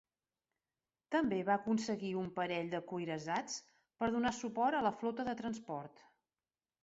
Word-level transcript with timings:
També 1.15 1.41
va 1.49 1.57
aconseguir 1.61 2.09
un 2.21 2.31
parell 2.39 2.71
de 2.71 2.79
cuirassats 2.93 3.59
per 4.01 4.09
donar 4.15 4.33
suport 4.37 4.79
a 4.79 4.83
la 4.87 4.95
flota 5.03 5.27
de 5.31 5.39
transport. 5.43 6.05